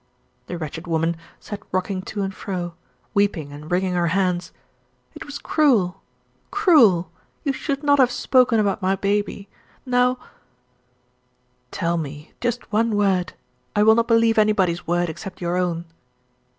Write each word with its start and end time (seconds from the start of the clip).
The 0.47 0.57
wretched 0.57 0.87
woman 0.87 1.15
sat 1.39 1.61
rocking 1.71 2.01
to 2.09 2.23
and 2.23 2.33
fro 2.33 2.73
weeping 3.13 3.51
and 3.51 3.69
wringing 3.69 3.93
her 3.93 4.07
hands. 4.07 4.51
"It 5.13 5.25
was 5.25 5.37
cruel 5.37 6.01
cruel! 6.49 7.11
You 7.43 7.53
should 7.53 7.83
not 7.83 7.99
have 7.99 8.09
spoken 8.09 8.59
about 8.59 8.81
my 8.81 8.95
baby. 8.95 9.47
Now" 9.85 10.17
"Tell 11.71 11.97
me 11.97 12.31
just 12.41 12.73
one 12.73 12.95
word 12.95 13.33
I 13.75 13.83
will 13.83 13.93
not 13.93 14.07
believe 14.07 14.39
anybody's 14.39 14.87
word 14.87 15.07
except 15.07 15.39
your 15.39 15.55
own. 15.55 15.85